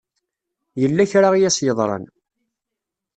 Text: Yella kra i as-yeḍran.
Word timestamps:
Yella 0.81 1.09
kra 1.11 1.29
i 1.35 1.41
as-yeḍran. 1.49 2.05